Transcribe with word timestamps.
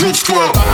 Slip 0.00 0.16
square. 0.16 0.69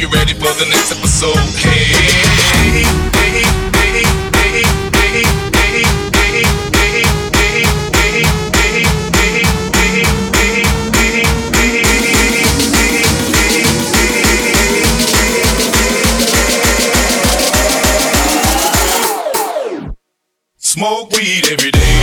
you 0.00 0.08
ready 0.08 0.32
for 0.32 0.52
the 0.54 0.64
next 0.70 0.92
episode. 0.92 1.36
Hey, 1.58 1.84
hey, 1.84 2.84
hey, 3.12 3.20
hey, 3.20 3.44
hey, 3.74 4.02
hey, 4.96 5.12
hey, 5.12 5.22
hey. 5.22 5.84
Smoke 20.56 21.12
weed 21.12 21.46
every 21.50 21.70
day. 21.72 21.99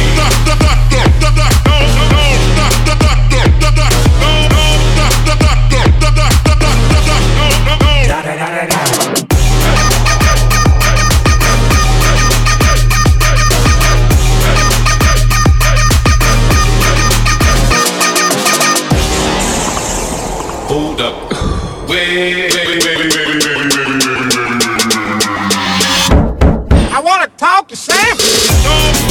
I 26.89 27.01
want 27.03 27.23
to 27.23 27.29
talk 27.37 27.67
to 27.67 27.75
Sam. 27.75 29.06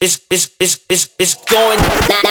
it's 0.00 0.26
it's 0.30 0.56
it's 0.58 0.80
it's 0.88 1.14
it's 1.18 1.34
going. 1.44 2.29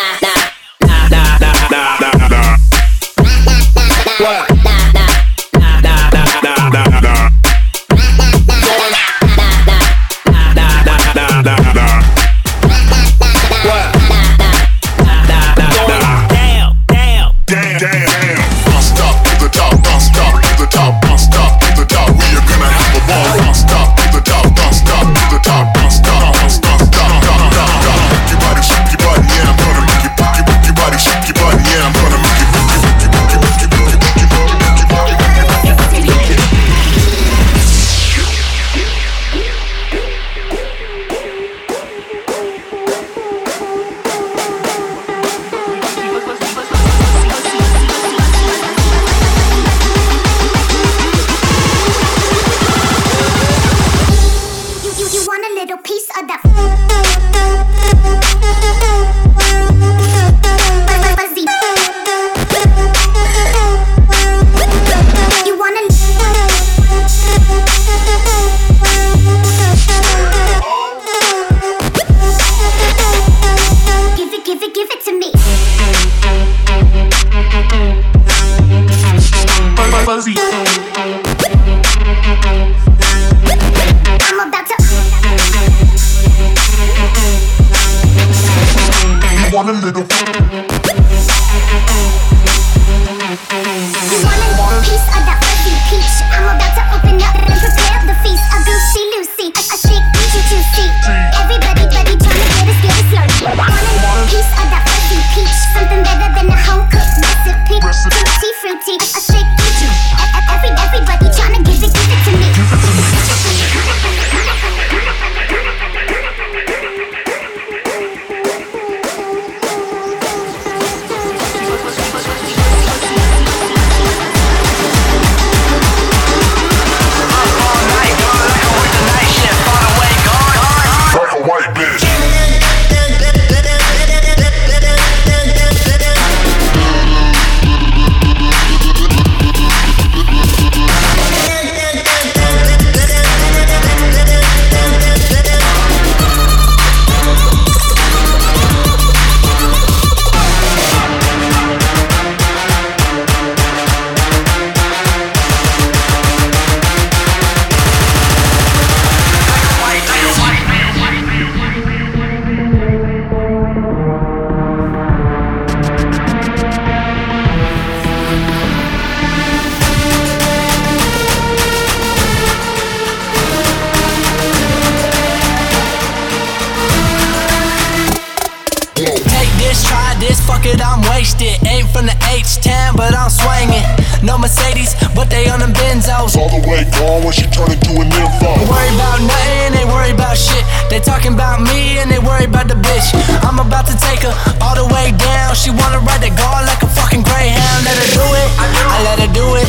All 186.19 186.52
the 186.52 186.59
way 186.68 186.83
gone 186.99 187.23
when 187.23 187.31
she 187.31 187.47
turn 187.47 187.71
into 187.71 187.95
an 187.95 188.11
nympho. 188.11 188.52
They 188.59 188.68
worry 188.68 188.92
about 188.92 189.23
nothing, 189.23 189.71
they 189.71 189.88
worry 189.88 190.11
about 190.11 190.35
shit. 190.35 190.68
They 190.92 190.99
talking 190.99 191.33
about 191.33 191.64
me 191.64 191.95
and 191.95 192.11
they 192.11 192.19
worry 192.19 192.44
about 192.44 192.68
the 192.68 192.76
bitch. 192.76 193.16
I'm 193.40 193.57
about 193.57 193.88
to 193.88 193.95
take 193.95 194.28
her 194.28 194.35
all 194.59 194.76
the 194.76 194.83
way 194.92 195.16
down. 195.16 195.56
She 195.56 195.71
wanna 195.71 196.04
ride 196.04 196.19
that 196.19 196.35
guard 196.35 196.68
like 196.68 196.83
a 196.83 196.92
fucking 196.92 197.23
greyhound. 197.23 197.88
Let 197.88 197.95
her 197.95 198.09
do 198.19 198.26
it, 198.35 198.49
I 198.59 198.99
let 199.07 199.18
her 199.23 199.31
do 199.31 199.47
it. 199.64 199.68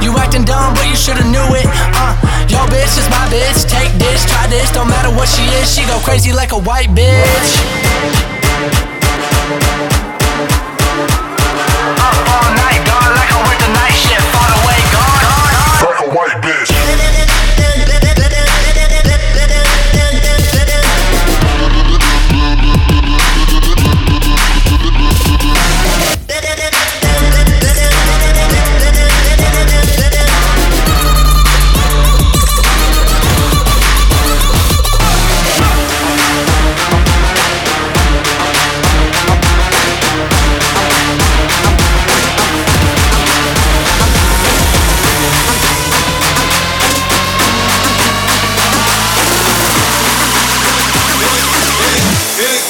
You 0.00 0.16
acting 0.16 0.48
dumb, 0.48 0.72
but 0.72 0.88
you 0.88 0.96
shoulda 0.96 1.22
knew 1.28 1.44
it. 1.52 1.68
Uh, 1.92 2.16
yo, 2.48 2.64
bitch, 2.72 2.96
it's 2.96 3.08
my 3.12 3.28
bitch. 3.28 3.68
Take 3.68 3.92
this, 4.00 4.24
try 4.24 4.48
this. 4.48 4.72
Don't 4.72 4.88
matter 4.88 5.12
what 5.12 5.28
she 5.28 5.44
is, 5.60 5.68
she 5.68 5.84
go 5.84 6.00
crazy 6.00 6.32
like 6.32 6.52
a 6.52 6.58
white 6.58 6.88
bitch. 6.96 7.83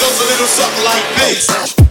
goes 0.05 0.21
a 0.21 0.25
little 0.25 0.47
something 0.47 0.85
like 0.85 1.17
this. 1.17 1.84